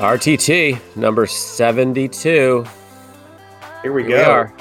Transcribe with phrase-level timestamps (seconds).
[0.00, 2.64] RTT number 72.
[3.82, 4.16] Here we Here go.
[4.16, 4.54] we are.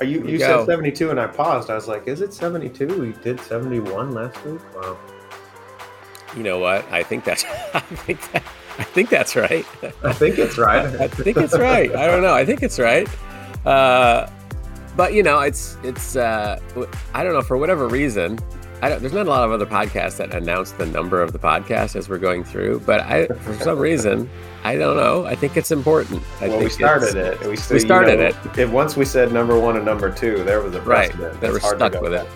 [0.00, 0.66] Uh, You, you go.
[0.66, 1.70] said 72 and I paused.
[1.70, 3.00] I was like, is it 72?
[3.00, 4.60] We did 71 last week?
[4.74, 4.98] Wow.
[6.36, 6.84] You know what?
[6.92, 8.42] I think that's I think that,
[8.78, 9.64] I think that's right.
[10.04, 10.84] I think it's right.
[11.00, 11.94] I think it's right.
[11.96, 12.34] I don't know.
[12.34, 13.08] I think it's right.
[13.66, 14.28] Uh,
[14.94, 16.60] but you know, it's it's uh,
[17.14, 18.38] I don't know for whatever reason.
[18.82, 21.38] I don't, there's not a lot of other podcasts that announce the number of the
[21.38, 24.28] podcast as we're going through, but I for some reason
[24.64, 25.24] I don't know.
[25.24, 26.22] I think it's important.
[26.40, 27.40] I well, think we started it.
[27.42, 28.34] We, we started it.
[28.58, 31.10] If once we said number one and number two, there was a Right.
[31.10, 31.40] precedent.
[31.40, 32.26] They It's were to stuck with it.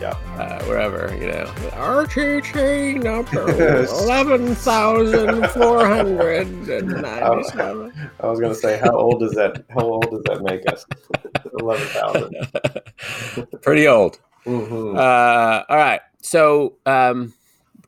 [0.00, 0.10] Yeah.
[0.38, 3.48] uh, wherever you know RTT number
[4.02, 8.10] eleven thousand four hundred and ninety-seven.
[8.20, 9.64] I was gonna say, how old does that?
[9.70, 10.84] How old does that make us?
[11.60, 13.50] Eleven thousand.
[13.62, 14.20] Pretty old.
[14.46, 14.96] Mm-hmm.
[14.96, 16.00] Uh, all right.
[16.22, 17.34] So, um,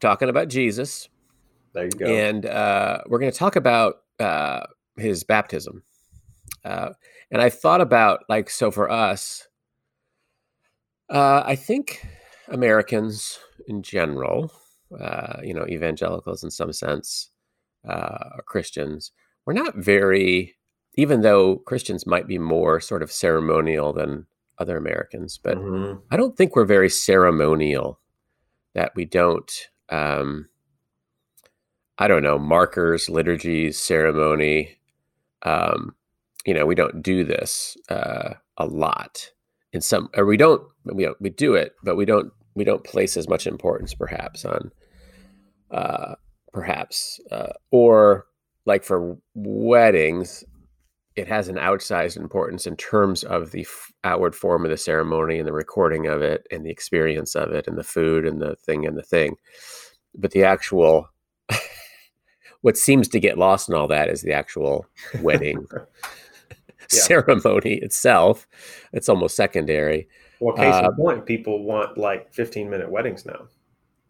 [0.01, 1.09] talking about Jesus,
[1.73, 2.07] there you go.
[2.07, 5.83] and uh, we're going to talk about uh, his baptism.
[6.65, 6.91] Uh,
[7.31, 9.49] and I thought about like so for us,
[11.11, 12.07] uh, I think
[12.49, 14.53] Americans in general,
[14.99, 17.31] uh, you know, evangelicals in some sense,
[17.89, 19.13] uh, Christians,
[19.45, 20.57] we're not very,
[20.95, 24.27] even though Christians might be more sort of ceremonial than
[24.59, 26.01] other Americans, but Mhm.
[26.11, 28.01] I don't think we're very ceremonial.
[28.75, 29.51] That we don't,
[29.89, 30.49] um,
[31.99, 34.77] I don't know, markers, liturgies, ceremony.
[35.43, 35.95] Um,
[36.45, 39.31] you know, we don't do this uh, a lot.
[39.73, 40.63] In some, or we don't.
[40.85, 42.33] We don't, we do it, but we don't.
[42.55, 44.73] We don't place as much importance, perhaps, on,
[45.71, 46.15] uh,
[46.53, 48.27] perhaps, uh, or
[48.65, 50.43] like for weddings,
[51.17, 55.39] it has an outsized importance in terms of the f- outward form of the ceremony
[55.39, 58.55] and the recording of it and the experience of it and the food and the
[58.57, 59.37] thing and the thing.
[60.15, 61.09] But the actual,
[62.61, 64.87] what seems to get lost in all that is the actual
[65.23, 65.67] wedding
[66.89, 68.47] ceremony itself.
[68.93, 70.09] It's almost secondary.
[70.41, 73.49] Well, case Uh, in point, people want like 15 minute weddings now.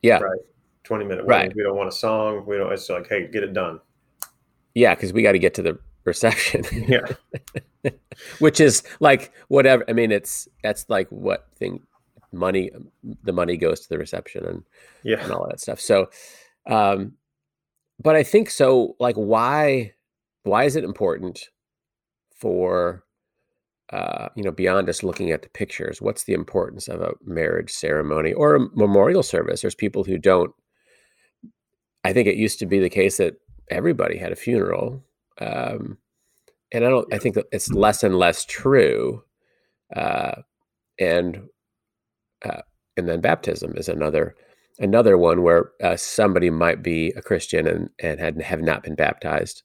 [0.03, 0.19] Yeah.
[0.19, 0.41] Right.
[0.85, 1.39] 20 minute Right.
[1.39, 1.55] weddings.
[1.55, 2.45] We don't want a song.
[2.47, 2.73] We don't.
[2.73, 3.81] It's like, hey, get it done.
[4.75, 6.65] Yeah, because we got to get to the reception.
[6.89, 7.91] Yeah.
[8.41, 11.81] which is like whatever i mean it's that's like what thing
[12.33, 12.71] money
[13.23, 14.63] the money goes to the reception and,
[15.03, 15.23] yeah.
[15.23, 15.81] and all that stuff.
[15.81, 16.09] So
[16.69, 17.13] um
[18.03, 19.95] but i think so like why
[20.43, 21.49] why is it important
[22.35, 23.05] for
[23.91, 27.71] uh you know beyond just looking at the pictures what's the importance of a marriage
[27.71, 29.61] ceremony or a memorial service?
[29.63, 30.53] There's people who don't.
[32.05, 33.35] I think it used to be the case that
[33.71, 35.03] everybody had a funeral
[35.41, 35.99] um
[36.73, 37.13] and I don't.
[37.13, 39.23] I think it's less and less true,
[39.95, 40.43] uh,
[40.99, 41.43] and
[42.45, 42.63] uh,
[42.97, 44.35] and then baptism is another
[44.79, 48.97] another one where uh, somebody might be a Christian and and had have not been
[48.97, 49.63] baptized,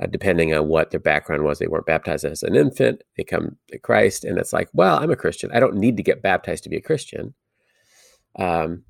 [0.00, 1.58] uh, depending on what their background was.
[1.58, 3.02] They weren't baptized as an infant.
[3.16, 5.50] They come to Christ, and it's like, well, I'm a Christian.
[5.52, 7.34] I don't need to get baptized to be a Christian.
[8.38, 8.84] Um,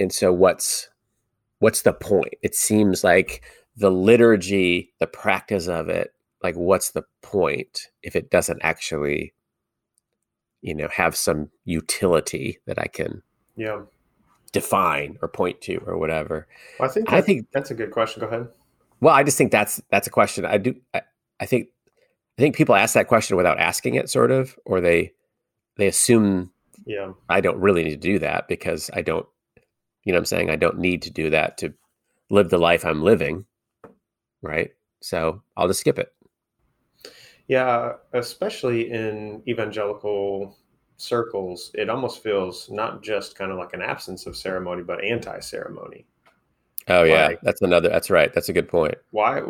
[0.00, 0.88] and so what's
[1.60, 2.34] what's the point?
[2.42, 3.44] It seems like
[3.76, 6.12] the liturgy, the practice of it
[6.42, 9.32] like what's the point if it doesn't actually
[10.60, 13.22] you know have some utility that i can
[13.56, 13.82] Yeah.
[14.52, 16.46] define or point to or whatever
[16.78, 18.20] Well, I think i think that's a good question.
[18.20, 18.48] Go ahead.
[19.00, 21.02] well i just think that's that's a question i do i,
[21.40, 21.68] I think
[22.38, 25.12] i think people ask that question without asking it sort of or they
[25.76, 26.52] they assume
[26.86, 27.12] Yeah.
[27.28, 29.26] i don't really need to do that because i don't
[30.04, 31.72] you know i'm saying i don't need to do that to
[32.30, 33.46] live the life i'm living
[34.44, 36.12] right so i'll just skip it
[37.46, 37.94] Yeah.
[38.12, 40.56] Especially in evangelical
[40.96, 45.40] circles, it almost feels not just kind of like an absence of ceremony, but anti
[45.40, 46.06] ceremony.
[46.88, 49.42] oh yeah Like- that's another that's right that's a good point why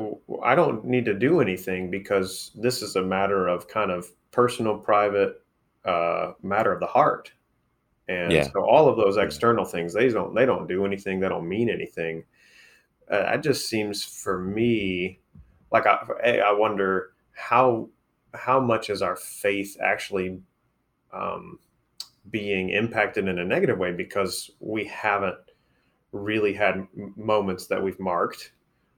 [0.43, 4.79] I don't need to do anything because this is a matter of kind of personal,
[4.79, 5.43] private
[5.85, 7.31] uh, matter of the heart,
[8.09, 8.45] and Yeah.
[8.53, 11.21] so all of those external things they don't they don't do anything.
[11.21, 12.25] They don't mean anything.
[13.11, 15.21] Uh, it just seems for me
[15.75, 17.89] like I, wonder how
[18.33, 20.41] how much is our faith actually
[21.13, 21.59] um,
[22.31, 25.37] being impacted in a negative way because we haven't
[26.13, 26.87] really had
[27.17, 28.53] moments that we've marked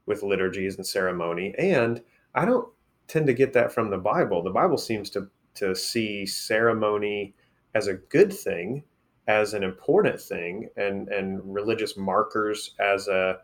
[0.05, 1.55] with liturgies and ceremony.
[1.59, 2.03] And
[2.35, 2.69] I don't
[3.09, 4.43] tend to get that from the Bible.
[4.43, 7.35] The Bible seems to to see ceremony
[7.75, 8.85] as a good thing,
[9.27, 13.39] as an important thing, and and religious markers as a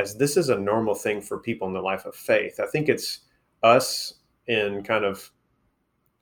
[0.00, 2.58] as this is a normal thing for people in the life of faith.
[2.58, 3.20] I think it's
[3.62, 4.14] us
[4.46, 5.30] in kind of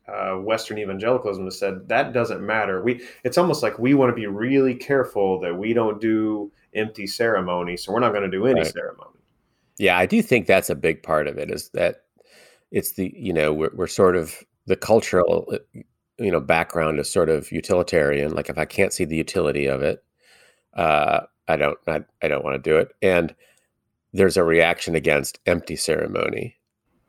[0.09, 2.83] uh, Western evangelicalism has said that doesn't matter.
[2.83, 7.07] We it's almost like we want to be really careful that we don't do empty
[7.07, 8.73] ceremony, so we're not going to do any Right.
[8.73, 9.19] ceremony.
[9.79, 11.51] Yeah, I do think that's a big part of it.
[11.51, 12.05] Is that
[12.71, 15.59] it's the you know we're we're sort of the cultural uh,
[16.19, 18.35] you know background is sort of utilitarian.
[18.35, 20.03] Like if I can't see the utility of it,
[20.75, 22.89] uh, I don't I, I don't want to do it.
[23.03, 23.35] And
[24.13, 26.57] there's a reaction against empty ceremony.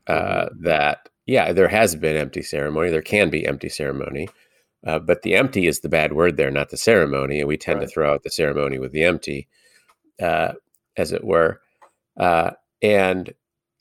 [0.08, 0.64] Uh, mm-hmm.
[0.64, 2.90] That yeah, there has been empty ceremony.
[2.90, 4.30] There can be empty ceremony.
[4.86, 7.40] Uh, but the empty is the bad word there, not the ceremony.
[7.40, 7.88] And we tend right.
[7.88, 9.48] to throw out the ceremony with the empty,
[10.22, 10.54] uh,
[10.98, 11.62] as it were.
[12.18, 12.52] Uh,
[12.82, 13.34] and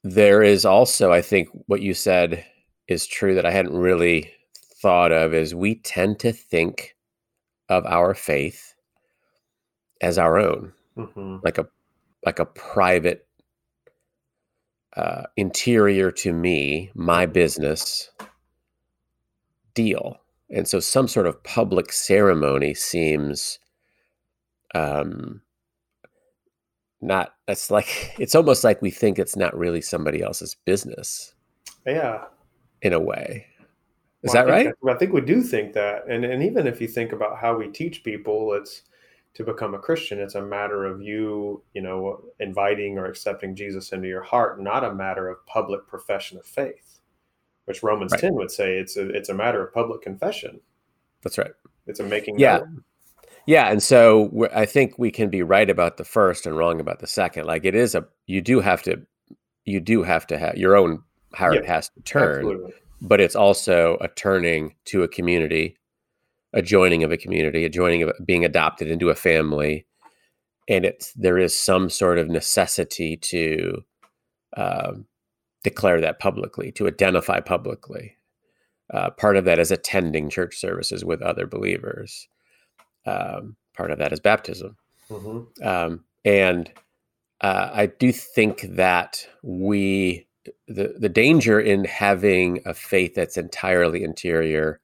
[0.03, 2.45] there is also, I think, what you said
[2.89, 4.33] is true that I hadn't really
[4.83, 6.97] thought of is we tend to think
[7.69, 8.75] of our faith
[10.01, 11.37] as our own, mm-hmm.
[11.43, 11.69] like a
[12.29, 13.27] like a private
[14.99, 18.11] uh, interior to me, my business
[19.73, 20.19] deal.
[20.51, 23.59] And so some sort of public ceremony seems
[24.75, 25.41] um,
[27.01, 31.33] not, it's like, it's almost like we think it's not really somebody else's business.
[31.87, 32.25] Yeah.
[32.83, 33.47] In a way.
[34.23, 34.75] Is well, that right?
[34.87, 36.07] I think we do think that.
[36.07, 38.83] And, and even if you think about how we teach people, it's,
[39.39, 40.19] to become a Christian.
[40.19, 44.83] It's a matter of you, you know, inviting or accepting Jesus into your heart, not
[44.83, 46.99] a matter of public profession of faith,
[47.67, 48.21] which Romans right.
[48.21, 50.59] 10 would say it's a it's a matter of public confession.
[51.23, 51.53] That's right.
[51.87, 52.63] It's a making Yeah.
[53.47, 56.99] Yeah, and so I think we can be right about the first and wrong about
[56.99, 57.47] the second.
[57.47, 59.01] Like it is a you do have to
[59.65, 62.73] you do have to have your own heart yeah, has to turn, absolutely.
[63.01, 65.77] but it's also a turning to a community
[66.53, 69.87] a joining of a community, a joining of being adopted into a family,
[70.69, 73.85] and it's there is some sort of necessity to
[74.57, 75.07] um,
[75.63, 78.17] declare that publicly, to identify publicly.
[78.93, 82.27] Uh, part of that is attending church services with other believers.
[83.05, 84.77] Um, part of that is baptism,
[85.11, 85.67] mm-hmm.
[85.67, 86.73] um, and
[87.41, 90.27] uh, I do think that we
[90.67, 94.81] the the danger in having a faith that's entirely interior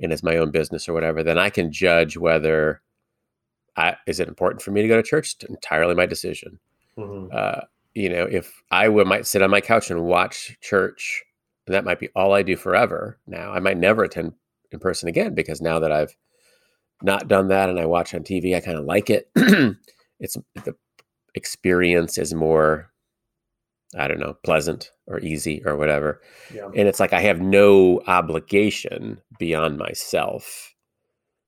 [0.00, 2.80] and it's my own business or whatever, then I can judge whether
[3.76, 5.34] I, is it important for me to go to church?
[5.34, 6.58] It's entirely my decision.
[6.96, 7.28] Mm-hmm.
[7.32, 7.60] Uh,
[7.94, 11.24] you know, if I would, might sit on my couch and watch church,
[11.66, 13.18] and that might be all I do forever.
[13.26, 14.34] Now I might never attend
[14.70, 16.14] in person again because now that I've
[17.02, 19.30] not done that and I watch on TV, I kind of like it.
[20.20, 20.74] it's the
[21.34, 22.90] experience is more
[23.96, 26.20] I don't know, pleasant or easy or whatever.
[26.52, 26.66] Yeah.
[26.76, 30.74] And it's like I have no obligation beyond myself.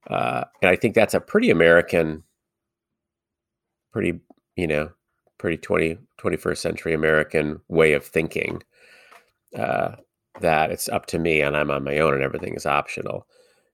[0.09, 2.23] Uh, and I think that's a pretty American,
[3.93, 4.21] pretty,
[4.57, 4.91] you know,
[5.39, 8.63] pretty 20, 21st century American way of thinking
[9.57, 9.97] uh,
[10.41, 13.27] that it's up to me and I'm on my own and everything is optional.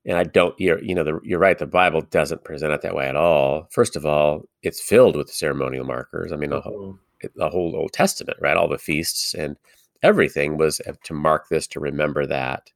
[0.05, 1.57] And I don't, you're, you know, the, you're right.
[1.57, 3.67] The Bible doesn't present it that way at all.
[3.71, 6.31] First of all, it's filled with ceremonial markers.
[6.31, 6.97] I mean, mm-hmm
[7.35, 8.57] the whole Old Testament, right?
[8.57, 9.57] All the feasts and
[10.03, 12.69] everything was to mark this, to remember that,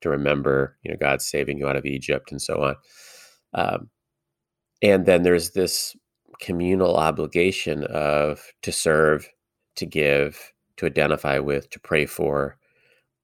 [0.00, 2.76] to remember, you know, God saving you out of Egypt and so on.
[3.54, 3.90] Um,
[4.82, 5.96] and then there's this
[6.40, 9.28] communal obligation of to serve,
[9.76, 12.58] to give, to identify with, to pray for.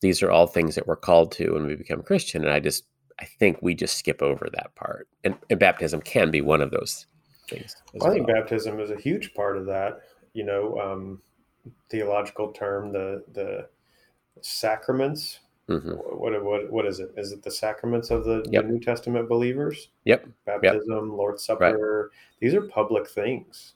[0.01, 2.43] These are all things that we're called to when we become Christian.
[2.45, 2.85] And I just,
[3.21, 5.09] I think we just skip over that part.
[5.25, 7.07] And, and baptism can be one of those
[7.49, 7.77] things.
[7.93, 10.01] Well, I think baptism is a huge part of that
[10.33, 11.23] you know, um,
[11.89, 13.69] theological term, the the
[14.41, 15.41] sacraments.
[15.69, 15.91] Mm-hmm.
[15.91, 17.13] What, what what is it?
[17.17, 18.65] Is it the sacraments of the, yep.
[18.65, 19.89] the New Testament believers?
[20.05, 20.27] Yep.
[20.45, 21.17] Baptism, yep.
[21.17, 22.11] Lord's Supper.
[22.11, 22.19] Right.
[22.41, 23.75] These are public things.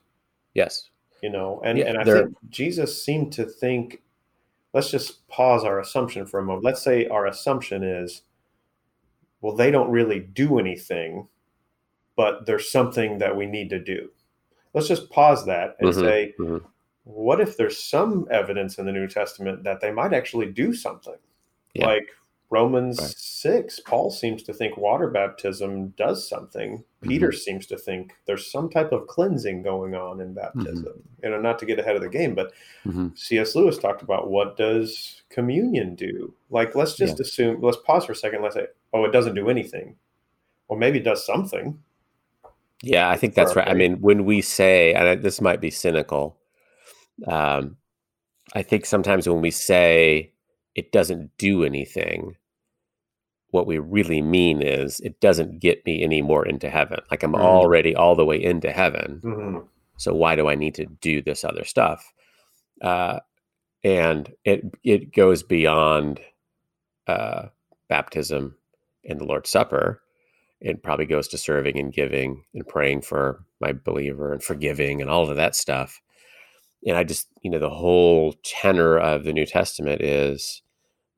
[0.55, 0.91] Yes.
[1.23, 4.03] You know, and, yeah, and I think Jesus seemed to think.
[4.73, 6.65] Let's just pause our assumption for a moment.
[6.65, 8.23] Let's say our assumption is,
[9.41, 11.29] well, they don't really do anything,
[12.17, 14.11] but there's something that we need to do
[14.75, 16.65] let's just pause that and mm-hmm, say, mm-hmm.
[17.05, 21.17] what if there's some evidence in the New Testament that they might actually do something?
[21.75, 21.87] Yeah.
[21.87, 22.09] Like
[22.51, 23.15] Romans right.
[23.17, 26.79] 6, Paul seems to think water baptism does something.
[26.79, 27.09] Mm-hmm.
[27.09, 30.85] Peter seems to think there's some type of cleansing going on in baptism.
[30.85, 31.25] Mm-hmm.
[31.25, 32.53] You know, not to get ahead of the game, but
[32.87, 33.09] mm-hmm.
[33.15, 33.55] C.S.
[33.55, 36.35] Lewis talked about what does communion do?
[36.51, 37.23] Like, let's just yeah.
[37.23, 38.43] assume, let's pause for a second.
[38.43, 39.97] Let's say, oh, it doesn't do anything.
[40.69, 41.79] Well, maybe it does something.
[42.87, 43.69] Yeah, I think that's right.
[43.69, 46.39] I mean, when we say, and this might be cynical,
[47.27, 47.77] um,
[48.55, 50.33] I think sometimes when we say
[50.75, 52.37] it doesn't do anything,
[53.51, 56.99] what we really mean is it doesn't get me any more into heaven.
[57.11, 57.41] Like I'm mm.
[57.41, 59.21] already all the way into heaven.
[59.25, 59.59] Mm-hmm.
[59.97, 62.13] So why do I need to do this other stuff?
[62.83, 63.21] Uh,
[63.85, 66.21] and it it goes beyond
[67.07, 67.47] uh,
[67.89, 68.57] baptism
[69.05, 70.03] and the Lord's Supper
[70.65, 75.11] it probably goes to serving and giving and praying for my believer and forgiving and
[75.11, 76.01] all of that stuff.
[76.87, 80.63] and I just, you know, the whole tenor of the New Testament is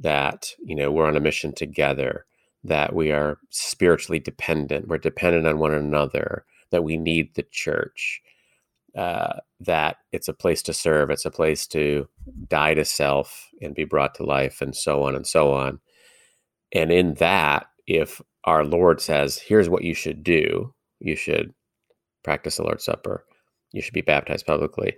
[0.01, 2.27] that, you know, we're on a mission together,
[2.65, 8.21] that we are spiritually dependent, we're dependent on one another, that we need the church,
[8.97, 12.09] uh, that it's a place to serve, it's a place to
[12.49, 15.79] die to self and be brought to life, and so on and so on.
[16.73, 21.55] And in that, if our Lord says, here's what you should do, you should
[22.23, 23.25] practice the Lord's Supper,
[23.73, 24.97] you should be baptized publicly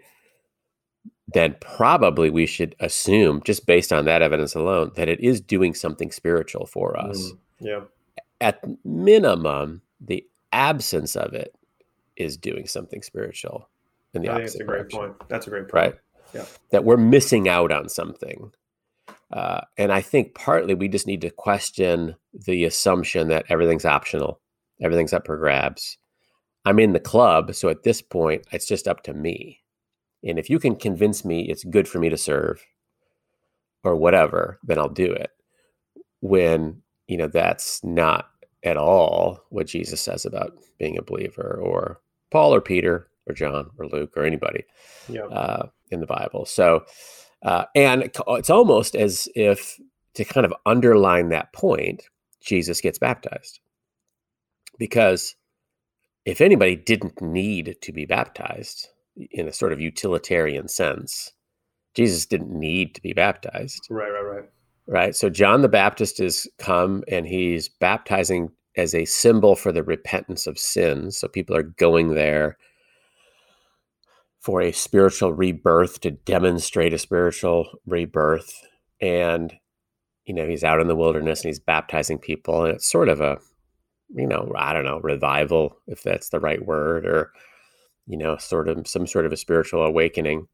[1.33, 5.75] then probably we should assume, just based on that evidence alone, that it is doing
[5.75, 7.19] something spiritual for us.
[7.19, 7.81] Mm, yeah.
[8.41, 11.55] At minimum, the absence of it
[12.17, 13.69] is doing something spiritual.
[14.15, 14.99] In the I opposite that's a great direction.
[15.01, 15.29] point.
[15.29, 15.75] That's a great point.
[15.75, 15.95] Right.
[16.35, 16.45] Yeah.
[16.71, 18.53] That we're missing out on something.
[19.31, 24.41] Uh, and I think partly we just need to question the assumption that everything's optional,
[24.83, 25.99] everything's up for grabs.
[26.65, 29.63] I'm in the club, so at this point, it's just up to me
[30.25, 32.65] and if you can convince me it's good for me to serve
[33.85, 35.31] or whatever, then I'll do it.
[36.21, 38.29] When, you know, that's not
[38.65, 43.71] at all what Jesus says about being a believer or Paul or Peter or John
[43.79, 44.65] or Luke or anybody
[45.31, 46.45] uh, in the Bible.
[46.45, 46.85] So,
[47.43, 49.79] uh, and it's almost as if
[50.15, 52.05] to kind of underline that point,
[52.41, 53.61] Jesus gets baptized.
[54.79, 55.35] Because
[56.25, 58.89] if anybody didn't need to be baptized,
[59.31, 61.33] in a sort of utilitarian sense.
[61.95, 63.87] Jesus didn't need to be baptized.
[63.91, 64.45] Right, right, right.
[64.87, 65.15] Right.
[65.15, 70.47] So John the Baptist is come and he's baptizing as a symbol for the repentance
[70.47, 71.19] of sins.
[71.19, 72.57] So people are going there
[74.49, 78.67] for a spiritual rebirth to demonstrate a spiritual rebirth.
[78.99, 79.53] And,
[80.25, 82.65] you know, he's out in the wilderness and he's baptizing people.
[82.65, 83.37] And it's sort of a,
[84.09, 87.31] you know, I don't know, revival, if that's the right word, or
[88.07, 90.49] you know, sort of some sort of a spiritual awakening.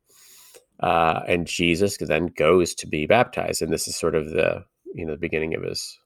[0.81, 5.07] Uh, and Jesus then goes to be baptized, and this is sort of the you
[5.07, 5.97] know the beginning of his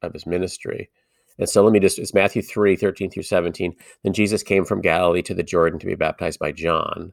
[0.00, 0.88] of his ministry.
[1.38, 3.74] And so let me just it's Matthew 3, 13 through 17.
[4.04, 7.12] Then Jesus came from Galilee to the Jordan to be baptized by John.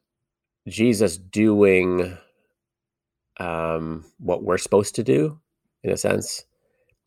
[0.67, 2.17] Jesus doing
[3.39, 5.39] um, what we're supposed to do,
[5.83, 6.45] in a sense.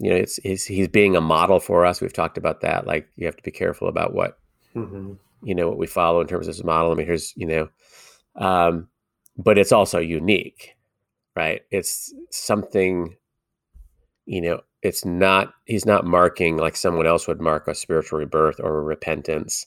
[0.00, 2.00] You know, it's, he's he's being a model for us.
[2.00, 2.86] We've talked about that.
[2.86, 4.38] Like, you have to be careful about what
[4.74, 6.90] mm-hmm you know what we follow in terms of this model.
[6.90, 7.68] I mean, here's you know,
[8.36, 8.88] um,
[9.36, 10.74] but it's also unique,
[11.36, 11.62] right?
[11.70, 13.16] It's something,
[14.26, 18.58] you know, it's not he's not marking like someone else would mark a spiritual rebirth
[18.58, 19.66] or a repentance.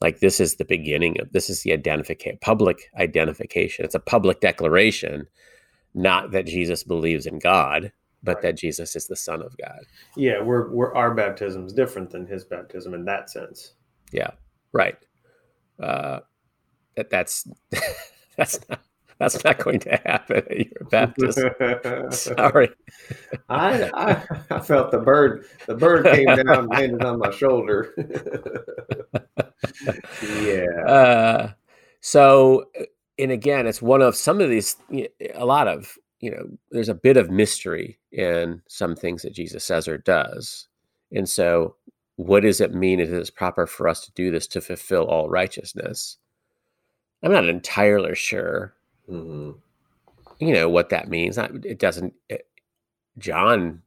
[0.00, 3.84] Like this is the beginning of this is the identification, public identification.
[3.84, 5.26] It's a public declaration,
[5.94, 8.42] not that Jesus believes in God, but right.
[8.42, 9.80] that Jesus is the Son of God.
[10.16, 13.72] Yeah, we're, we're our baptism is different than his baptism in that sense.
[14.12, 14.32] Yeah,
[14.72, 14.96] right
[15.82, 16.20] uh,
[16.96, 17.46] that that's
[18.36, 18.80] that's not
[19.18, 21.38] that's not going to happen at your Baptist.
[22.10, 22.68] Sorry.
[23.48, 27.94] I, I, I felt the bird the bird came down and landed on my shoulder.
[30.22, 30.84] yeah.
[30.86, 31.52] Uh,
[32.00, 32.66] so
[33.18, 34.76] and again, it's one of some of these
[35.34, 39.64] a lot of you know there's a bit of mystery in some things that Jesus
[39.64, 40.68] says or does,
[41.10, 41.76] and so
[42.16, 45.04] what does it mean if it is proper for us to do this to fulfill
[45.04, 46.18] all righteousness?
[47.22, 48.74] I'm not entirely sure,
[49.08, 49.52] mm-hmm.
[50.38, 51.38] you know, what that means.
[51.38, 52.46] It doesn't, it,
[53.18, 53.82] John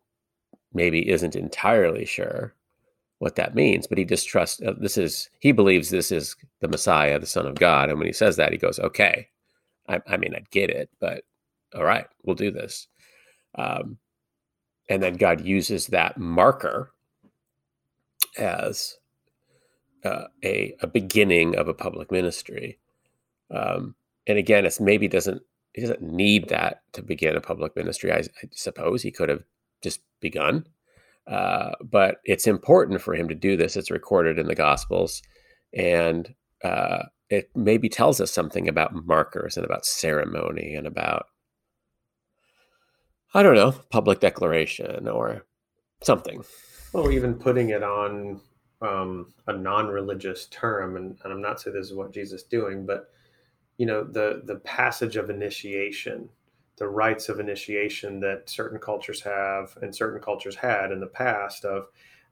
[0.74, 2.54] maybe isn't entirely sure
[3.20, 7.20] what that means, but he distrusts uh, this is, he believes this is the Messiah,
[7.20, 7.90] the Son of God.
[7.90, 9.28] And when he says that, he goes, okay,
[9.88, 11.24] I, I mean, I get it, but
[11.76, 12.88] all right, we'll do this.
[13.56, 13.98] Um,
[14.90, 16.92] and then God uses that marker
[18.38, 18.98] as
[20.04, 22.80] uh, a, a beginning of a public ministry.
[23.52, 23.96] Um,
[24.28, 25.42] and again, it's maybe doesn't
[25.74, 28.12] he doesn't need that to begin a public ministry.
[28.12, 29.44] I, I suppose he could have
[29.84, 30.66] just begun,
[31.28, 33.78] uh, but it's important for him to do this.
[33.78, 35.22] It's recorded in the Gospels,
[35.74, 36.34] and
[36.64, 41.28] uh, it maybe tells us something about markers and about ceremony and about
[43.34, 45.46] I don't know public declaration or
[46.02, 46.44] something.
[46.94, 48.42] Well, even putting it on
[48.82, 52.88] um, a non-religious term, and, and I'm not saying this is what Jesus is doing,
[52.88, 53.10] but
[53.80, 56.30] you know the the passage of initiation
[56.78, 61.66] the rites of initiation that certain cultures have and certain cultures had in the past
[61.66, 61.88] of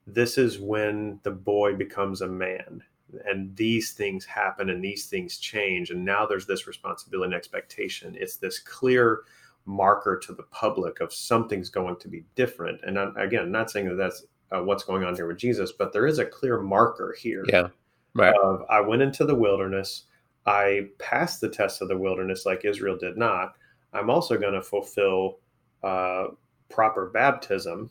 [0.06, 2.82] this is when the boy becomes a man
[3.26, 5.90] and these things happen and these things change.
[5.90, 8.16] And now there's this responsibility and expectation.
[8.18, 9.22] It's this clear
[9.66, 12.80] marker to the public of something's going to be different.
[12.86, 15.72] And I'm, again I'm not saying that that's uh, what's going on here with jesus
[15.72, 17.68] but there is a clear marker here yeah
[18.14, 18.34] right.
[18.42, 20.04] of i went into the wilderness
[20.48, 23.54] i pass the test of the wilderness like israel did not.
[23.92, 25.38] I'm also going to fulfill
[25.82, 26.28] uh,
[26.68, 27.90] proper baptism.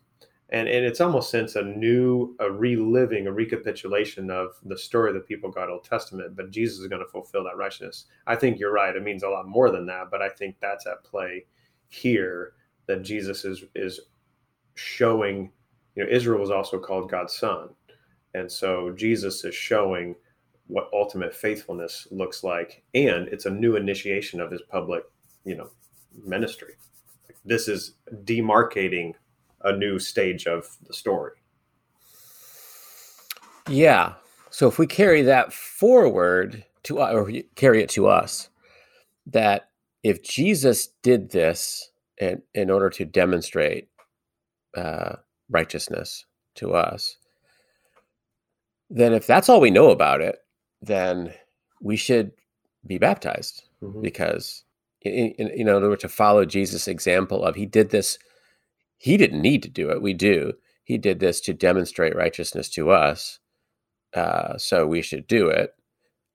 [0.49, 5.15] And and it's almost since a new a reliving a recapitulation of the story of
[5.15, 8.05] the people god old testament but jesus is going to fulfill that righteousness.
[8.27, 8.95] I think you're right.
[8.95, 11.45] It means a lot more than that but i think that's at play
[11.89, 12.53] here
[12.85, 13.99] that jesus is is
[14.75, 15.51] showing
[15.95, 17.69] you know israel was also called god's son.
[18.33, 20.15] And so jesus is showing
[20.67, 25.03] what ultimate faithfulness looks like and it's a new initiation of his public
[25.45, 25.69] you know
[26.25, 26.75] ministry
[27.47, 27.93] this is
[28.25, 29.13] demarcating
[29.63, 31.37] a new stage of the story.
[33.69, 34.13] Yeah.
[34.49, 38.49] So if we carry that forward to or carry it to us,
[39.25, 39.69] that
[40.03, 43.87] if Jesus did this in, in order to demonstrate
[44.75, 45.15] uh,
[45.49, 47.17] righteousness to us,
[48.89, 50.37] then if that's all we know about it,
[50.81, 51.33] then
[51.81, 52.31] we should
[52.85, 54.01] be baptized mm-hmm.
[54.01, 54.63] because
[55.01, 58.17] in, in, you know in order to follow Jesus' example of he did this
[58.97, 60.01] he didn't need to do it.
[60.01, 60.53] We do.
[60.83, 63.39] He did this to demonstrate righteousness to us.
[64.13, 65.75] Uh, so we should do it.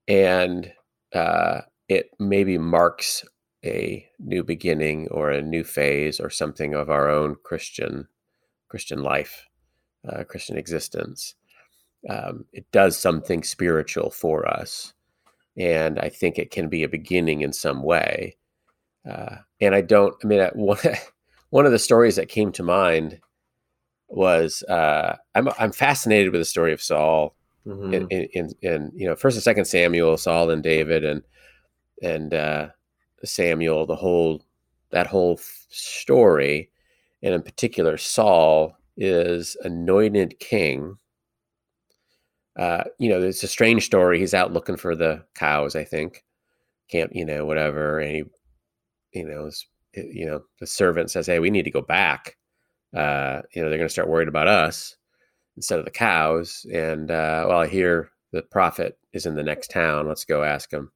[0.07, 0.73] And
[1.13, 3.25] uh, it maybe marks
[3.65, 8.09] a new beginning or a new phase or something of our own Christian
[8.69, 9.49] Christian life,
[10.09, 11.35] uh, Christian existence.
[12.09, 14.93] Um, it does something spiritual for us,
[15.57, 18.37] and I think it can be a beginning in some way.
[19.09, 20.15] Uh, and I don't.
[20.23, 20.79] I mean, one
[21.51, 23.21] one of the stories that came to mind
[24.09, 27.35] was uh, I'm I'm fascinated with the story of Saul
[27.67, 27.95] mm-hmm.
[27.95, 31.23] in, in, in, in, you know first and second Samuel, Saul and David, and
[32.03, 32.69] and uh,
[33.25, 34.45] Samuel, the whole
[34.91, 36.71] that whole story,
[37.23, 40.97] and in particular Saul is anointed king.
[42.57, 44.19] Uh, you know, it's a strange story.
[44.19, 46.25] He's out looking for the cows, I think.
[46.91, 48.25] Can't you know whatever, and he
[49.13, 52.37] you know is you know, the servant says, "Hey, we need to go back."
[52.95, 54.97] Uh, you know, they're going to start worried about us
[55.57, 56.67] instead of the cows.
[56.73, 60.09] And uh, well, I hear the prophet is in the next town.
[60.09, 60.91] Let's go ask him.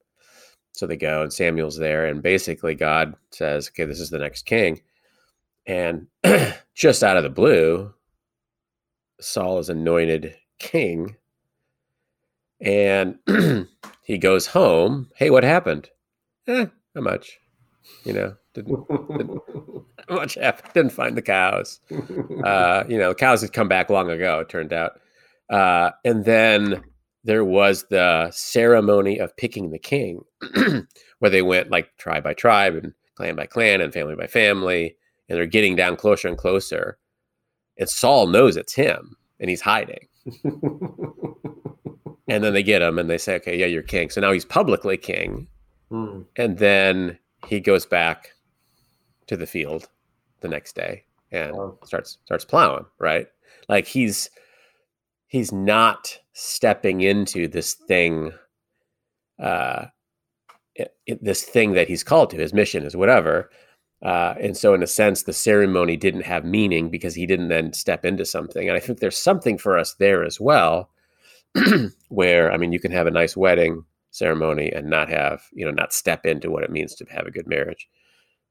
[0.72, 4.42] So they go, and Samuel's there, and basically God says, "Okay, this is the next
[4.46, 4.82] king."
[5.66, 6.06] And
[6.74, 7.92] just out of the blue,
[9.20, 11.16] Saul is anointed king,
[12.60, 13.18] and
[14.02, 15.10] he goes home.
[15.16, 15.90] Hey, what happened?
[16.48, 17.38] Eh, not much.
[18.04, 19.40] You know, didn't, didn't
[20.10, 20.72] much happened.
[20.74, 21.80] Didn't find the cows.
[22.44, 24.40] Uh, you know, the cows had come back long ago.
[24.40, 25.00] It turned out,
[25.50, 26.82] uh, and then
[27.24, 30.20] there was the ceremony of picking the king,
[31.18, 34.96] where they went like tribe by tribe and clan by clan and family by family,
[35.28, 36.98] and they're getting down closer and closer.
[37.78, 40.08] And Saul knows it's him, and he's hiding.
[42.28, 44.44] and then they get him, and they say, "Okay, yeah, you're king." So now he's
[44.44, 45.48] publicly king,
[45.90, 46.24] mm.
[46.36, 48.32] and then he goes back
[49.26, 49.88] to the field
[50.40, 51.78] the next day and wow.
[51.84, 53.26] starts starts plowing right
[53.68, 54.30] like he's
[55.26, 58.32] he's not stepping into this thing
[59.42, 59.86] uh
[60.74, 63.50] it, it, this thing that he's called to his mission is whatever
[64.02, 67.72] uh, and so in a sense the ceremony didn't have meaning because he didn't then
[67.72, 70.90] step into something and i think there's something for us there as well
[72.08, 73.84] where i mean you can have a nice wedding
[74.16, 77.30] ceremony and not have you know not step into what it means to have a
[77.30, 77.88] good marriage.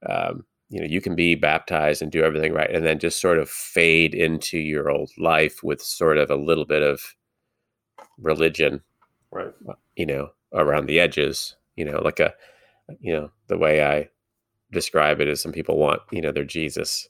[0.07, 3.37] Um, you know you can be baptized and do everything right and then just sort
[3.37, 7.15] of fade into your old life with sort of a little bit of
[8.17, 8.81] religion
[9.31, 9.53] right.
[9.95, 12.33] you know around the edges you know like a
[12.99, 14.09] you know the way i
[14.71, 17.07] describe it is some people want you know their jesus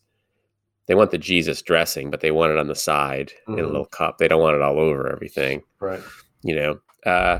[0.87, 3.53] they want the jesus dressing but they want it on the side mm-hmm.
[3.53, 3.71] in a mm-hmm.
[3.71, 6.01] little cup they don't want it all over everything right
[6.43, 7.39] you know uh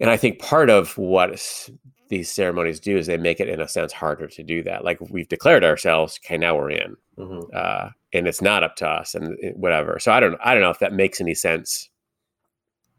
[0.00, 1.68] and I think part of what
[2.08, 4.84] these ceremonies do is they make it, in a sense, harder to do that.
[4.84, 7.50] Like we've declared ourselves, okay, now we're in, mm-hmm.
[7.54, 9.98] uh, and it's not up to us, and whatever.
[9.98, 11.88] So I don't, I don't know if that makes any sense.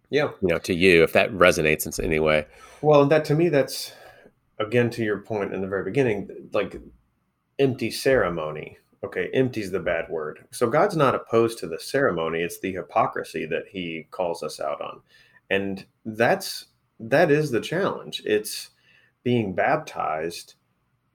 [0.09, 2.45] Yeah, you know, to you, if that resonates in any way.
[2.81, 3.91] Well, that to me, that's
[4.57, 6.79] again to your point in the very beginning, like
[7.59, 8.77] empty ceremony.
[9.03, 10.45] Okay, empty is the bad word.
[10.51, 14.81] So God's not opposed to the ceremony; it's the hypocrisy that He calls us out
[14.81, 15.01] on,
[15.49, 16.65] and that's
[16.99, 18.23] that is the challenge.
[18.25, 18.71] It's
[19.23, 20.55] being baptized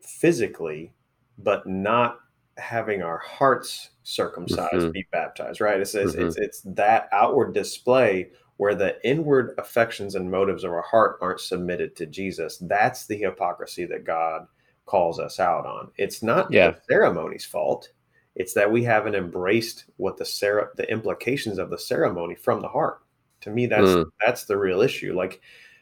[0.00, 0.92] physically,
[1.38, 2.20] but not
[2.58, 4.92] having our hearts circumcised, Mhm.
[4.92, 5.80] be baptized, right?
[5.80, 6.22] It says Mhm.
[6.26, 11.40] it's it's that outward display where the inward affections and motives of our heart aren't
[11.40, 12.58] submitted to Jesus.
[12.58, 14.46] That's the hypocrisy that God
[14.86, 15.90] calls us out on.
[15.96, 16.70] It's not Yeah.
[16.72, 17.90] the ceremony's fault.
[18.34, 22.68] It's that we haven't embraced what the cere- the implications of the ceremony from the
[22.68, 23.00] heart.
[23.42, 24.10] To me, that's Mm.
[24.24, 25.12] that's the real issue.
[25.14, 25.40] Like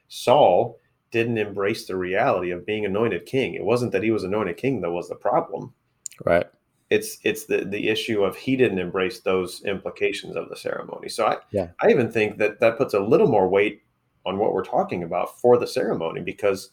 [0.09, 0.79] Saul
[1.11, 3.55] didn't embrace the reality of being anointed king.
[3.55, 5.73] It wasn't that he was anointed king that was the problem.
[6.25, 6.47] Right.
[6.91, 11.09] It's it's the the issue of he didn't embrace those implications of the ceremony.
[11.09, 11.69] So I Yeah.
[11.81, 13.83] I even think that that puts a little more weight
[14.27, 16.71] on what we're talking about for the ceremony because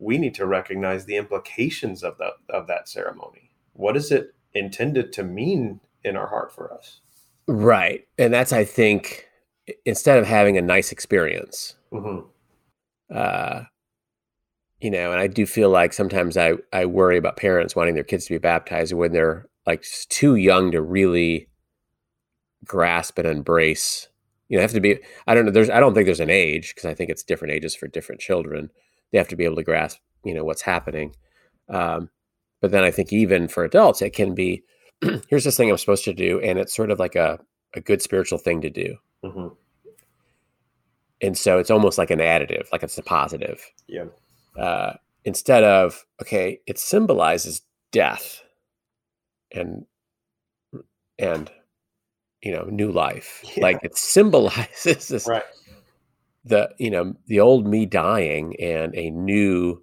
[0.00, 3.50] we need to recognize the implications of that of that ceremony.
[3.74, 7.00] What is it intended to mean in our heart for us?
[7.46, 8.06] Right.
[8.18, 9.28] And that's, I think,
[9.84, 12.20] instead of having a nice experience, hmm
[13.14, 13.64] uh,
[14.80, 18.04] you know, and I do feel like sometimes I, I worry about parents wanting their
[18.04, 21.48] kids to be baptized when they're like too young to really
[22.64, 24.08] grasp and embrace.
[24.48, 26.74] You know, have to be, I don't know, there's, I don't think there's an age
[26.74, 28.70] because I think it's different ages for different children.
[29.12, 31.14] They have to be able to grasp, you know, what's happening.
[31.68, 32.10] Um,
[32.60, 34.62] but then I think even for adults, it can be,
[35.28, 36.40] here's this thing I'm supposed to do.
[36.40, 37.38] And it's sort of like a,
[37.74, 38.96] a good spiritual thing to do.
[39.24, 39.48] hmm
[41.22, 43.60] And so it's almost like an additive, like it's a positive.
[43.86, 44.06] Yeah.
[44.58, 44.94] uh,
[45.24, 48.42] instead of okay, it symbolizes death
[49.52, 49.84] and
[51.18, 51.50] and
[52.42, 53.42] you know new life.
[53.56, 53.62] Yeah.
[53.64, 55.42] Like it symbolizes this Right.
[56.44, 59.82] The you know the old me dying and a new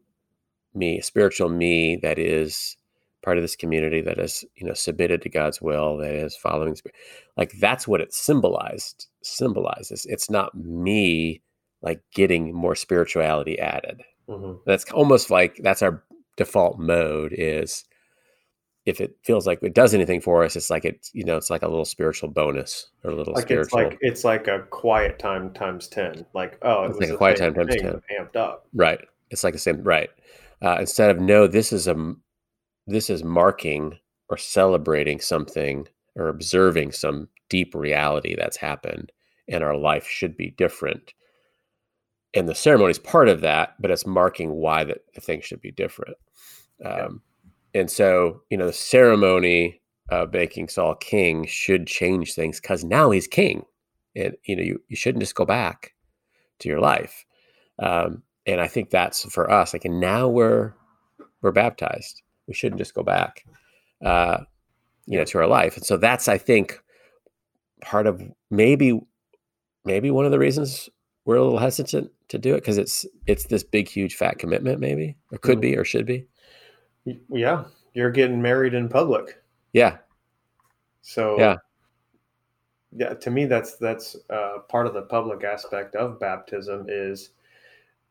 [0.73, 2.77] me, a spiritual me that is
[3.23, 6.77] part of this community that is you know submitted to God's will, that is following.
[7.37, 10.05] Like that's what it symbolized symbolizes.
[10.05, 11.41] It's not me
[11.81, 16.03] like getting more spirituality added hmm that's almost like that's our
[16.37, 17.85] default mode is
[18.87, 21.49] if it feels like it does anything for us it's like it you know it's
[21.49, 25.19] like a little spiritual bonus or a little Like it's like it's like a quiet
[25.19, 26.25] time times ten.
[26.33, 28.67] Like oh, it It's was like a quiet time times but amped up.
[28.73, 28.99] right.
[29.29, 30.09] It's like the same right.
[30.61, 32.13] Uh, instead of no this is a
[32.87, 39.11] this is marking or celebrating something or observing some deep reality that's happened
[39.47, 41.13] and our life should be different.
[42.33, 45.61] And the ceremony is part of that but it's marking why that the thing should
[45.61, 46.17] be different.
[46.83, 47.21] Um,
[47.73, 53.11] and so you know the ceremony of making saul king should change things because now
[53.11, 53.65] he's king.
[54.15, 55.93] And you know you, you shouldn't just go back
[56.59, 57.25] to your life.
[57.79, 60.73] Um, and i think that's for us like and now we're
[61.41, 62.21] we're baptized.
[62.47, 63.45] We shouldn't just go back
[64.03, 64.39] uh,
[65.05, 65.75] you know to our life.
[65.77, 66.79] And so that's i think
[67.81, 68.99] part of maybe
[69.85, 70.89] maybe one of the reasons
[71.25, 74.79] we're a little hesitant to do it because it's it's this big huge fat commitment
[74.79, 75.61] maybe or could Mhm.
[75.61, 76.25] be or should be
[77.29, 79.41] Yeah, you're getting married in public.
[79.73, 79.97] yeah
[81.01, 81.57] So Yeah.
[82.95, 83.13] yeah.
[83.13, 87.31] To me, that's that's uh, part of the public aspect of baptism is,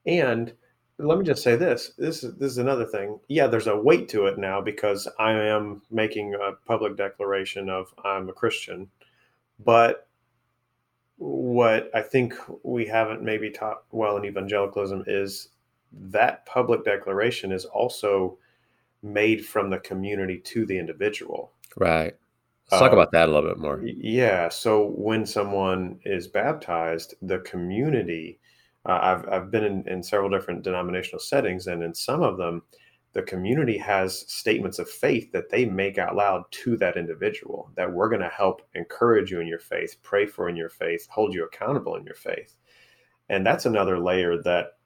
[0.06, 0.52] and
[0.98, 3.18] let me just say this: this is this is another thing.
[3.28, 7.92] Yeah, there's a weight to it now because I am making a public declaration of
[8.04, 8.88] I'm a Christian,
[9.64, 10.08] but
[11.18, 15.48] what I think we haven't maybe taught well in evangelicalism is
[15.92, 18.38] that public declaration is also
[19.02, 21.52] made from the community to the individual.
[21.76, 22.14] right
[22.70, 24.48] let's talk Uh, about that a little bit more Yeah.
[24.48, 28.40] So when someone is baptized, the community,
[28.86, 32.62] uh, I've, I've been in, in several different denominational settings, and in some of them,
[33.12, 37.90] the community has statements of faith that they make out loud to that individual that
[37.90, 41.32] we're going to help encourage you in your faith, pray for in your faith, hold
[41.32, 42.56] you accountable in your faith.
[43.28, 44.76] And that's another layer that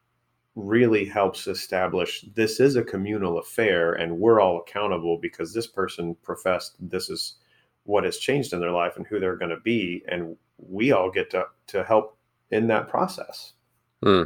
[0.56, 6.16] really helps establish this is a communal affair and we're all accountable because this person
[6.22, 7.36] professed this is
[7.84, 11.10] what has changed in their life and who they're going to be and we all
[11.10, 12.16] get to to help
[12.50, 13.52] in that process
[14.02, 14.22] Hmm.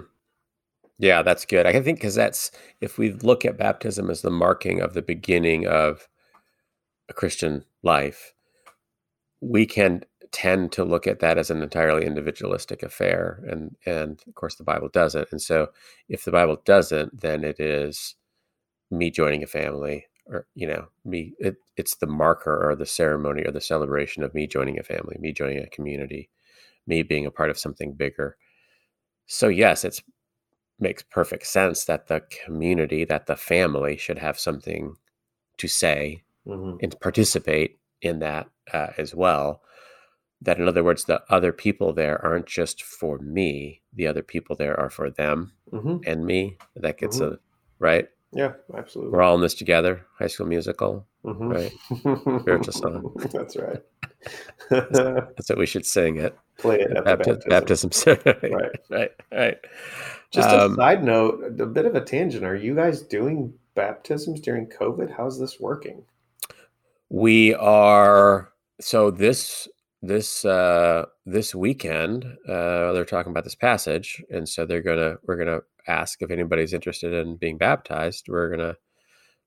[0.99, 1.67] Yeah, that's good.
[1.67, 5.67] I think because that's if we look at baptism as the marking of the beginning
[5.67, 6.09] of
[7.09, 8.33] a Christian life,
[9.41, 10.05] we can
[10.35, 14.65] tend to look at that as an entirely individualistic affair, and and of course the
[14.65, 15.29] Bible doesn't.
[15.33, 15.71] And so,
[16.11, 18.17] if the Bible doesn't, then it is
[18.91, 21.35] me joining a family, or you know, me.
[21.41, 25.17] It, it's the marker or the ceremony or the celebration of me joining a family,
[25.21, 26.31] me joining a community,
[26.87, 28.37] me being a part of something bigger.
[29.27, 30.03] So yes, it's
[30.81, 34.97] makes perfect sense that the community, that the family should have something
[35.59, 36.79] to say Mhm.
[36.83, 39.63] and to participate in that uh, as well.
[40.45, 44.55] That, in other words, the other people there aren't just for me, the other people
[44.57, 46.03] there are for them Mhm.
[46.07, 46.59] and me.
[46.77, 47.39] That gets a
[47.79, 48.09] right?
[48.33, 49.13] Yeah, absolutely.
[49.13, 50.05] We're all in this together.
[50.19, 51.53] High School Musical, Mhm.
[51.55, 52.41] right?
[52.43, 53.13] Spiritual song.
[53.33, 53.83] That's right.
[54.71, 56.37] That's what we should sing it.
[56.59, 57.49] Play it at the Baptism.
[57.49, 57.91] baptism.
[58.53, 58.71] Right.
[58.91, 59.59] right, right.
[60.31, 62.45] Just Um, a side note, a bit of a tangent.
[62.45, 65.11] Are you guys doing baptisms during COVID?
[65.17, 66.05] How's this working?
[67.09, 69.69] We are so this
[70.07, 75.37] this uh this weekend uh they're talking about this passage and so they're gonna we're
[75.37, 78.75] gonna ask if anybody's interested in being baptized we're gonna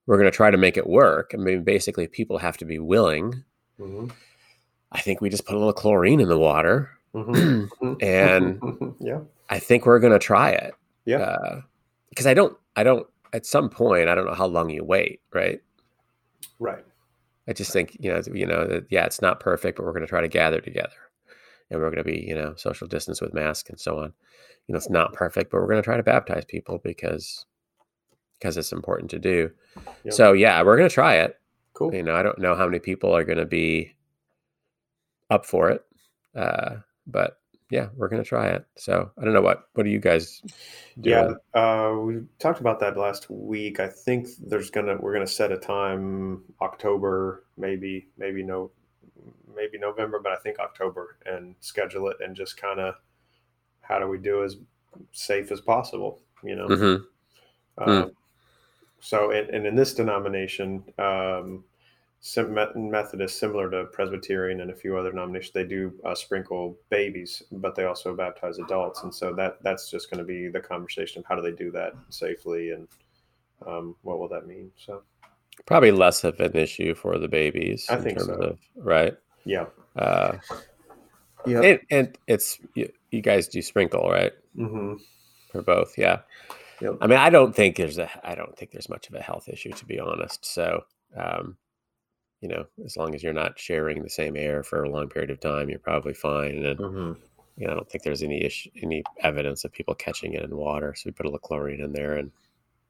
[0.06, 3.44] we're gonna try to make it work i mean basically people have to be willing
[3.80, 4.12] Mhm.
[4.92, 7.70] i think we just put a little chlorine in the water Mhm.
[7.82, 7.98] Mhm.
[8.02, 10.74] And- yeah, i think we're gonna try it
[11.06, 11.62] yeah,
[12.10, 15.22] because i don't i don't at some point i don't know how long you wait
[15.34, 15.62] right
[16.60, 16.84] right.
[17.48, 20.02] I just think you know, you know, that, yeah, it's not perfect, but we're going
[20.02, 20.98] to try to gather together,
[21.70, 24.14] and we're going to be, you know, social distance with masks and so on.
[24.68, 27.46] You know, it's not perfect, but we're going to try to baptize people because
[28.40, 29.50] because it's important to do.
[30.04, 30.14] Yep.
[30.14, 31.40] So yeah, we're going to try it.
[31.74, 31.94] Cool.
[31.94, 33.96] You know, I don't know how many people are going to be
[35.30, 35.86] up for it,
[36.36, 38.66] uh, but yeah, we're going to try it.
[38.76, 40.42] So I don't know what what do you guys
[41.00, 41.10] do?
[41.10, 43.80] Yeah, uh, we talked about that last week.
[43.80, 48.72] I think there's gonna we're gonna set a time October, maybe maybe no,
[49.56, 52.96] maybe November, but I think October, and schedule it and just kind of
[53.82, 54.58] how do we do as
[55.12, 56.68] safe as possible, you know.
[56.68, 57.90] Mm-hmm.
[57.90, 58.12] Um,
[59.00, 61.64] so, and, and in this denomination, um,
[62.76, 67.76] Methodist, similar to Presbyterian and a few other denominations, they do uh, sprinkle babies, but
[67.76, 71.26] they also baptize adults, and so that that's just going to be the conversation of
[71.26, 72.88] how do they do that safely and
[73.66, 74.72] um, what will that mean.
[74.78, 75.04] So,
[75.66, 77.88] Probably less of an issue for the babies.
[77.90, 78.34] I in think terms so.
[78.34, 79.16] Of, right.
[79.46, 80.38] yeah, Uh,
[81.46, 84.94] yeah, and, and it's you, you guys do sprinkle right hmm
[85.52, 86.20] for both yeah
[86.82, 86.98] Yep.
[87.02, 89.48] i mean i don't think there's a i don't think there's much of a health
[89.48, 90.84] issue to be honest so
[91.16, 91.56] um
[92.42, 95.32] you know as long as you're not sharing the same air for a long period
[95.32, 97.14] of time you're probably fine and hmm
[97.58, 100.56] you know i don't think there's any issue any evidence of people catching it in
[100.56, 102.32] water so we put a little chlorine in there and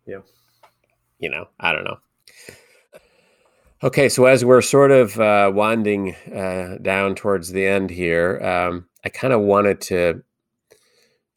[0.06, 0.20] Yeah.
[1.20, 1.98] you know i don't know
[3.84, 8.88] okay so as we're sort of uh, winding uh, down towards the end here um,
[9.06, 10.22] i kind of wanted to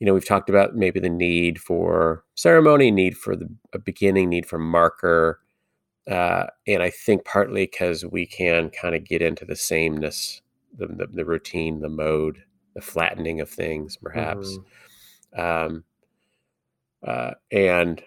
[0.01, 4.29] you know we've talked about maybe the need for ceremony need for the a beginning
[4.29, 5.38] need for marker
[6.08, 10.42] uh, and i think partly because we can kind of get into the sameness
[10.76, 12.42] the, the, the routine the mode
[12.74, 14.58] the flattening of things perhaps.
[15.36, 15.84] Um,
[17.06, 18.02] uh, and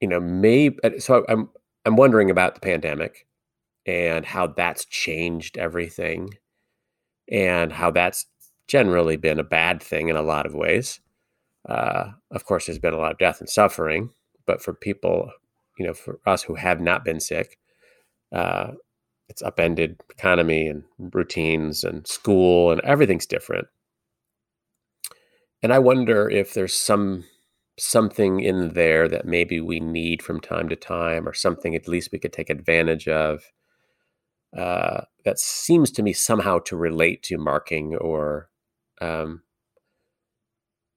[0.00, 1.48] you know maybe so i'm
[1.84, 3.26] i'm wondering about the pandemic
[3.86, 6.30] and how that's changed everything
[7.30, 8.26] and how that's
[8.68, 11.00] generally been a bad thing in a lot of ways.
[11.68, 14.10] Uh, of course there's been a lot of death and suffering
[14.46, 15.28] but for people
[15.78, 17.58] you know for us who have not been sick
[18.32, 18.72] uh,
[19.28, 23.66] it's upended economy and routines and school and everything's different.
[25.62, 27.24] And i wonder if there's some
[27.78, 32.10] something in there that maybe we need from time to time or something at least
[32.12, 33.52] we could take advantage of
[34.56, 38.48] uh, that seems to me somehow to relate to marking or
[39.02, 39.42] um,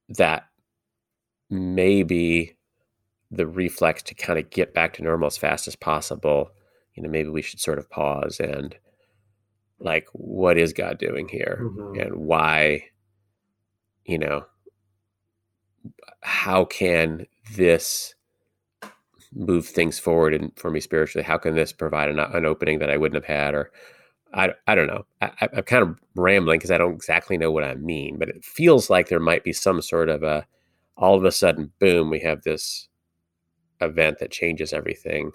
[0.07, 0.43] that
[1.49, 2.55] maybe
[3.31, 6.49] the reflex to kind of get back to normal as fast as possible.
[6.95, 8.75] You know maybe we should sort of pause and
[9.79, 11.59] like what is god doing here?
[11.61, 12.01] Mhm.
[12.01, 12.85] and why
[14.05, 14.45] you know
[16.21, 18.13] how can this
[19.33, 21.23] move things forward and for me spiritually?
[21.23, 23.53] How can this provide an, an opening that i wouldn't have had?
[23.53, 23.71] Or
[24.33, 25.05] i, I don't know.
[25.21, 28.29] I, I- i'm kind of rambling because i don't exactly know what i mean but
[28.29, 30.45] it feels like there might be some sort of a
[30.97, 32.88] all of a sudden boom we have this
[33.81, 35.31] event that changes everything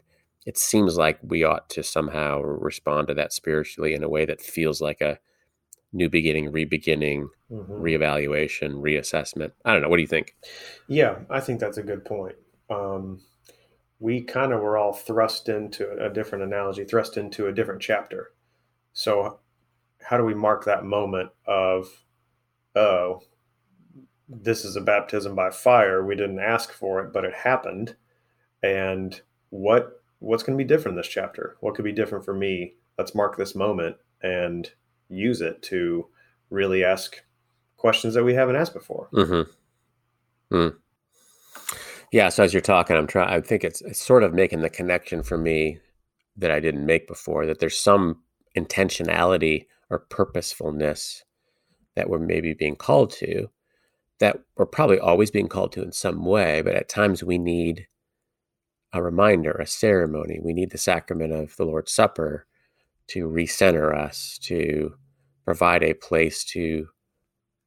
[0.46, 4.42] it seems like we ought to somehow respond to that spiritually in a way that
[4.42, 5.18] feels like a
[5.92, 7.80] new beginning re-beginning Mhm.
[7.80, 10.34] reevaluation reassessment i don't know what do you think
[10.88, 12.36] Yeah, I think that's a good point.
[12.68, 13.20] Um,
[14.00, 18.32] we kind of were all thrust into a different analogy, thrust into a different chapter.
[18.92, 19.40] So,
[20.02, 22.04] how do we mark that moment of,
[22.76, 23.22] oh,
[24.28, 26.04] this is a baptism by fire?
[26.04, 27.96] We didn't ask for it, but it happened.
[28.64, 31.56] And what what's going to be different this chapter?
[31.60, 32.74] What could be different for me?
[32.96, 34.70] Let's mark this moment and
[35.10, 36.06] use it to
[36.48, 37.22] really ask
[37.76, 39.10] questions that we haven't asked before.
[39.12, 40.56] Mm-hmm.
[40.56, 40.76] Mm.
[42.10, 42.30] Yeah.
[42.30, 43.28] So as you're talking, I'm trying.
[43.28, 45.78] I think it's, it's sort of making the connection for me
[46.36, 47.44] that I didn't make before.
[47.44, 48.22] That there's some
[48.56, 51.24] intentionality or purposefulness
[51.96, 53.50] that we're maybe being called to,
[54.20, 56.62] that we're probably always being called to in some way.
[56.62, 57.88] But at times we need
[58.94, 60.38] a reminder, a ceremony.
[60.40, 62.46] We need the sacrament of the Lord's Supper
[63.08, 64.94] to recenter us, to
[65.44, 66.88] provide a place to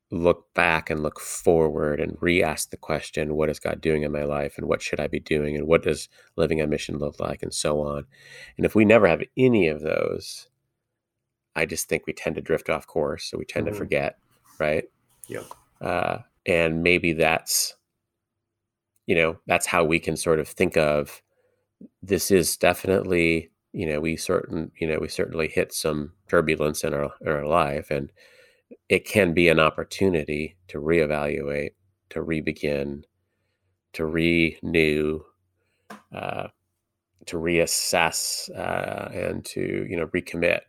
[0.10, 4.24] look back and look forward and re-ask the question what is god doing in my
[4.24, 4.58] life?
[4.58, 5.56] And what should i be doing?
[5.56, 7.44] And what does living on mission look like?
[7.44, 8.06] and so on.
[8.56, 10.48] And if we never have any of those
[11.56, 13.74] i just think we tend to drift off course so we tend mm-hmm.
[13.74, 14.18] to forget
[14.60, 14.86] right?
[15.28, 15.44] Yeah
[15.82, 17.76] uh, and maybe that's
[19.08, 21.24] you know that's how we can sort of think of
[22.04, 26.94] this is definitely you know we certain you know we certainly hit some turbulence in
[26.94, 28.12] our in our life and
[28.90, 31.72] it can be an opportunity to reevaluate,
[32.10, 33.04] to rebegin,
[33.94, 35.22] to renew,
[36.14, 36.48] uh,
[37.28, 40.62] to reassess, uh, and to you know recommit.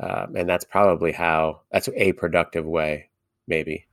[0.00, 3.10] Um, and that's probably how that's a productive way,
[3.48, 3.87] maybe,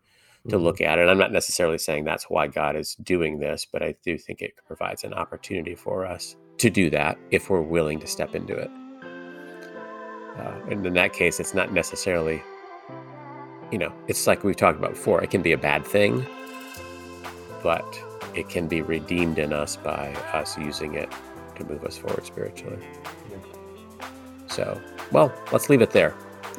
[0.50, 0.66] to mm-hmm.
[0.66, 1.10] look at it.
[1.10, 4.54] I'm not necessarily saying that's why God is doing this, but I do think it
[4.68, 8.70] provides an opportunity for us to do that if we're willing to step into it.
[10.38, 12.42] Uh, and in that case, it's not necessarily
[13.72, 16.26] you know, it's like we've talked about before, it can be a bad thing,
[17.64, 18.00] but
[18.36, 21.12] it can be redeemed in us by us using it
[21.56, 22.80] to move us forward spiritually.
[24.48, 24.80] So,
[25.12, 26.14] well, let's leave it there.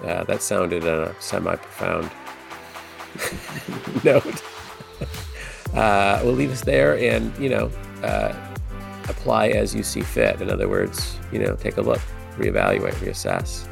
[0.05, 2.11] Uh, that sounded a semi profound
[4.05, 4.42] note.
[5.74, 7.70] Uh, we'll leave us there and, you know,
[8.02, 8.35] uh,
[9.11, 10.40] apply as you see fit.
[10.40, 12.00] In other words, you know, take a look,
[12.38, 13.68] reevaluate, reassess,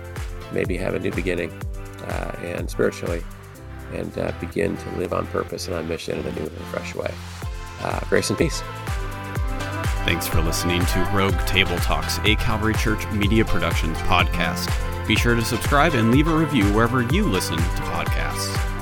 [0.52, 1.50] maybe have a new beginning
[2.06, 3.22] uh, and spiritually,
[3.94, 6.94] and uh, begin to live on purpose and on mission in a new and fresh
[6.94, 7.12] way.
[7.80, 8.62] Uh, grace and peace.
[10.04, 14.70] Thanks for listening to Rogue Table Talks, a Calvary Church Media Productions podcast.
[15.06, 18.73] Be sure to subscribe and leave a review wherever you listen to podcasts.